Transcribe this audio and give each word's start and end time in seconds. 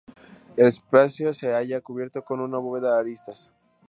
El 0.57 0.65
espacio 0.65 1.31
se 1.31 1.53
halla 1.53 1.79
cubierto 1.79 2.23
con 2.25 2.39
una 2.39 2.57
bóveda 2.57 2.93
de 2.95 3.01
aristas. 3.01 3.53